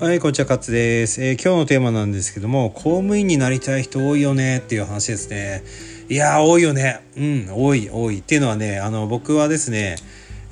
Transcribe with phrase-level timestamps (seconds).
[0.00, 5.62] はい、こんにちは、勝です、えー、今日のテーマなんですけども、公務員になりたい人多いよねっていう話ですね。
[6.08, 7.02] いやー、多いよね。
[7.18, 8.20] うん、多い、多い。
[8.20, 9.96] っていうのはね、あの、僕はですね、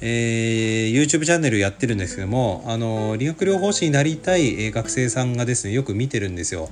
[0.02, 6.68] えー、YouTube チャンネルやってるんですけども、あの、理学療法士になりたい、え学生さんがですね、よく見てるんですよ。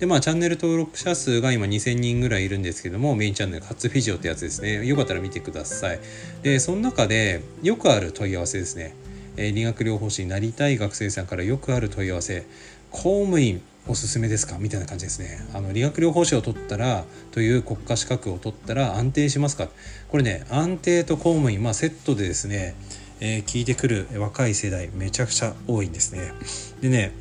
[0.00, 4.84] で、まあ、チャンネル登録者数が今2000人ぐらいいるんですけども、メインチャンネル、カツフィジオってやつですね。
[4.84, 6.00] よかったら見てください。
[6.42, 8.96] で、その中で、よくある問い合わせですね。
[9.36, 12.46] え理学療法士になりたい学生さんからよくある問い合わせ
[12.90, 14.58] 公務員おすすめですか？
[14.58, 15.38] みたいな感じですね。
[15.54, 19.68] あの理学療法士を取ったらという国家資格を取ったら安定しますか？
[20.08, 22.74] これね安定と公務員、まあ、セットでですね、
[23.20, 26.32] えー、聞いてくる若い世代めちゃくちゃ多いんですね。
[26.80, 27.12] でね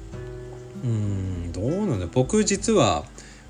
[0.83, 3.05] うんどうなんだ僕実は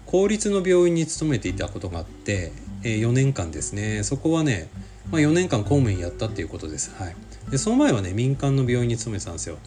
[0.05, 2.51] 公立の病院に勤めていたことがあって、
[2.83, 4.03] えー、4年間ですね。
[4.03, 4.67] そこはね、
[5.09, 6.91] まあ、4年間公務員やったっていうことです。
[6.97, 7.15] はい。
[7.49, 9.57] でその前はね民間の病院に勤めてたんですよ、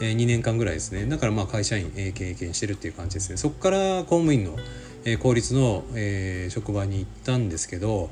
[0.00, 1.06] えー、2年間ぐらいですね。
[1.06, 3.36] だからまあ会社員、えー、経験してるっていう感じですね。
[3.36, 4.56] そこから公務員の、
[5.04, 8.08] えー、公立の、えー、職場に行ったんですけど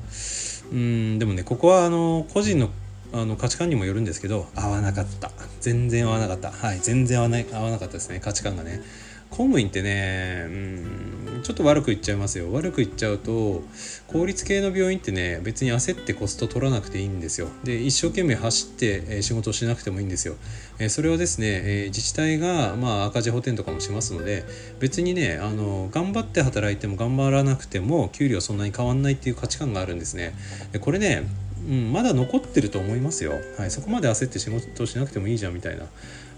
[0.72, 2.70] うんでもねここはあの個人の
[3.14, 5.30] あの価値観にもよるんですけど合わなかった。
[5.60, 6.50] 全然合わなかった。
[6.50, 8.20] はい全然合わない合わなかったですね。
[8.20, 8.80] 価値観がね。
[9.32, 12.52] 公務員ってねうんちょっと悪く言っちゃいますよ。
[12.52, 13.64] 悪く言っちゃうと
[14.06, 17.48] 公立系の病院ってね別に焦ってコスト取らなくていいんですよ。
[17.64, 20.36] で一生懸命走って、仕事をしなくてもいいんですよ、
[20.88, 24.44] それはですね、自治体が、まあ、赤字補填とかもしますので
[24.78, 30.34] 別にねあの頑張って働いても頑張らなくても給料そんなに変わんないっていう価値観があるんですね。
[30.80, 31.24] これね
[31.68, 35.86] うん、まだ残ってると思いますよ、はい、そこまで焦って仕事しなくてもいいじゃんみたいな、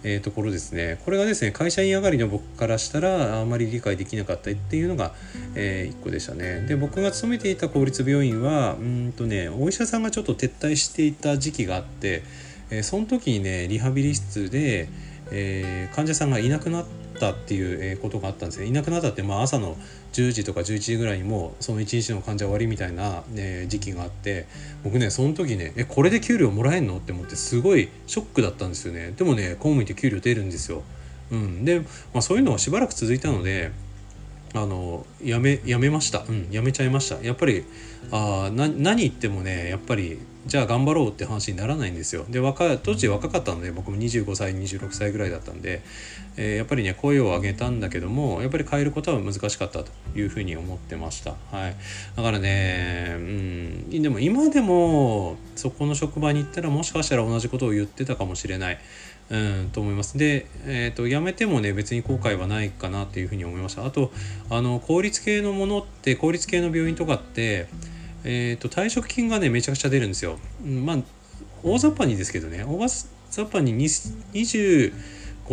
[0.05, 0.99] えー、ところですね。
[1.05, 5.13] これがですね会社員上がりの僕からしたらあまり理解できなかったっていうのが、
[5.55, 6.61] えー、1個でしたね。
[6.69, 12.23] で僕が勤めていた公立病院はうんとねお医者さんがちょっと撤退していた時期があって、
[12.71, 14.89] えー、その時にねリハビリ室で、
[15.31, 16.87] えー、患者さんがいなくなっ
[17.19, 18.67] たっていうことがあったんですね。
[18.67, 19.77] いなくなったって、まあ、朝の
[20.13, 24.47] 10時とか11時ぐらいにもその1日の患者終わりみたいな、ね、時期があって
[24.85, 26.99] 僕ねその時ねえこれで給料もらえんの？
[26.99, 29.13] って思ってすごいショックだったんですよね。
[29.17, 30.83] でもね公務員って給料出るんですよ。
[31.33, 31.87] うん、で、ま
[32.17, 33.73] あ、そういうのはしばらく続いたので
[34.55, 37.25] あのやめやめました、うん、やめちゃいました。
[37.25, 37.65] やっぱり
[38.13, 45.83] あな何言ってもねやっぱりじゃあ頑張ろうって話にならないんですよで若当時若かったので僕も25歳26歳ぐらいだったんで、
[46.37, 51.77] えー、やっぱりね声を上げたんだけどもやっぱり変えることは難しかったというふうに思ってましたはい
[52.17, 58.79] だからねうんでも今でもそこの職場に行ったらもしかしたら同じことを言ってたかもしれない
[59.31, 60.19] うん、と思います。
[60.19, 63.87] で、えーと、辞めてもね別に後悔はないかなっていうふうに思いました。
[63.87, 64.13] あと
[64.51, 67.69] あの公立系のものって公立系の病院とかって、
[68.25, 70.39] えーと、退職金がねめちゃくちゃ出るんですよ。
[70.65, 70.99] まあ
[71.63, 73.09] 大雑把にですけどね大雑
[73.45, 74.93] 把に25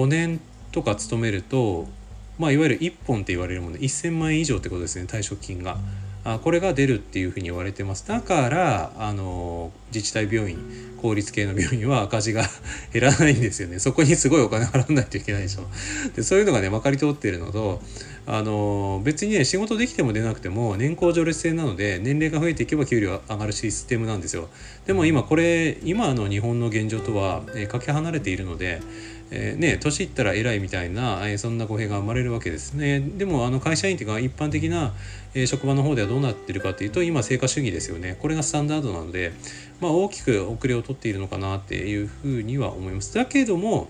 [0.07, 0.39] 年
[0.71, 1.87] とか勤めると、
[2.39, 5.77] まあ、いわゆる1本って言われるもの1000万円以上ってことですね退職金が。
[6.23, 10.57] あこれが出るっていうふうに言われてますだからあの自治体病院
[11.01, 12.43] 公立系の病院は赤字が
[12.93, 13.79] 減らないんですよね。
[13.79, 15.67] そこにすごいお金払わないといけないでしょ。
[16.15, 17.81] でそういうのがねまかり通ってるのと
[18.27, 24.49] あの別にね仕事できても出なくても年功序列制なので年齢が増えていけば給料上がるシステムなんですよ。
[24.85, 28.79] でも今これ今の日本の現状とは、えー、かけ離れているので
[29.33, 32.99] えー、ね年いったら偉いみたいな、えー、そんな語弊が生まれるわけですね。
[32.99, 34.93] でもあの会社員というか一般的な、
[35.33, 38.17] え、職場の方ではどうなってるかというと今成果主義ですよね。
[38.19, 39.31] これがスタンダードなので、
[39.81, 43.13] まあ、大きく遅れを取っているのかなっていうふうには思います。
[43.15, 43.89] だけども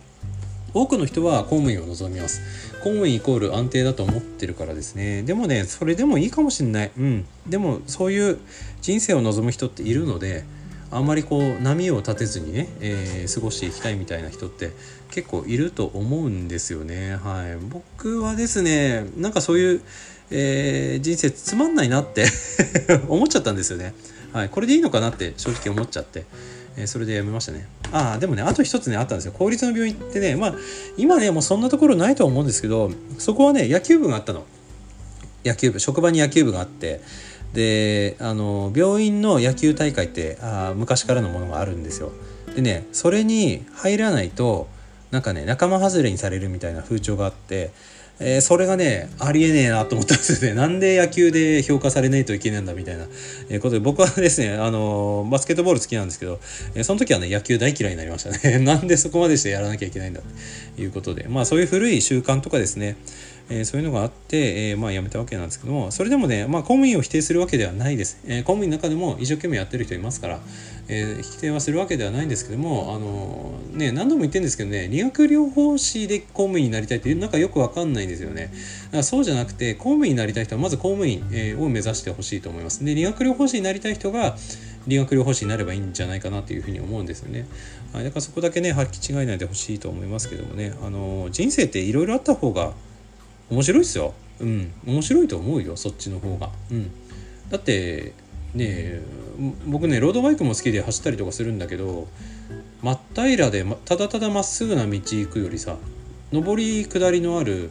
[0.73, 2.41] 多くの人は公務員を望みます。
[2.75, 5.21] 公務員イコール安定だと思ってるからですね。
[5.21, 6.91] でもねそれでもいいかもしれない。
[6.97, 7.25] うん。
[7.47, 8.39] でもそういう
[8.81, 10.45] 人生を望む人っているので
[10.89, 14.71] あんまりこう波を立てずにね、えー、過ごしていきたいみたいな人って
[15.09, 17.17] 結構いると思うんですよね。
[17.17, 19.81] はい、僕はですねなんかそういう、
[20.31, 22.25] えー、人生つまんないなって
[23.09, 23.93] 思っちゃったんですよね。
[24.33, 26.25] はい、これでいいのかなって正直思っちゃって。
[26.77, 27.67] えー、それでやめましたね。
[27.91, 29.33] ああ、でもね、あと一つね、あったんですよ。
[29.33, 30.55] 公立の病院ってね、まあ、
[30.95, 34.45] 今ね、もうそんなところないと思うんですけど、そこはね、野球部があったの。
[35.43, 37.01] 野球部、職場に野球部があって、
[37.53, 42.11] であの病院の野球大会ってあ昔からのものがあるんですよ。
[42.55, 44.67] でねそれに入らないと
[45.11, 47.71] なんかね仲間外れにされるみたいな風潮があって、
[48.23, 50.55] えー、それがねありえねえなと思ったんですよね。
[50.59, 53.07] なんで野球で評価されないといけないんだみたいな、
[53.49, 56.39] えことで僕はですねあのバスケットボール好きなんですけど、
[56.75, 58.59] え、その時はね野球大嫌いになりましたね。
[58.63, 60.21] なんでそこまでしてやらなきゃいけないんだ
[60.75, 61.25] ということで。
[61.27, 62.95] まあそういう古い習慣とかですね。
[63.51, 70.39] えー、そういうのがあって、えー、まあ辞めたわけなんですけどもそれでもね、まあ、公務員を否定するわけではないです、えー、公務員の中でも一生懸命やってる人いますから、
[70.87, 78.51] えー、否定はするわけではないんですけどもあのね何度も言ってるんですけどね理学療法士で公務員になりたいってなんかよくわかんないんですよね。
[78.85, 82.85] だからそうじゃなくて公務員になりたい人はまず公務員、えー、を目指してほしいと思います。
[82.85, 84.37] で理学療法士になりたい人が
[84.87, 87.47] 理学療法士になればいいんじゃないかなというふうに思うんですよね。
[87.93, 92.73] はい、だからそこだけね履きり違えないでほしいと思いますけどもねあの人生っていろいろあった方が
[93.51, 94.13] 面白いですよ。
[94.39, 96.49] うん、面白いと思うよそっちの方が。
[96.71, 96.91] うん、
[97.49, 98.13] だって
[98.55, 98.99] ね
[99.67, 102.07] 僕ねロードバイクも好きで走ったりとかするんだけど
[102.81, 105.75] 真っ平らでただただまっすぐな道行くよりさ
[106.31, 107.69] 上り下りのある、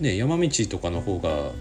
[0.00, 1.52] ね、山道とかの方が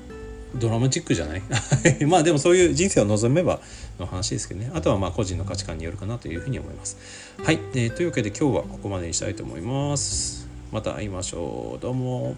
[0.55, 1.41] ドラマチックじゃない？
[2.07, 3.59] まあでもそういう人生を望めば
[3.99, 4.71] の話ですけどね。
[4.73, 6.97] あとはまあ個人の価値観によるかなというふうに思います。
[7.43, 10.47] はい、えー、というわけで今日はここまでにしたいと思います。
[10.71, 11.81] また会いましょう。
[11.81, 12.35] どうも。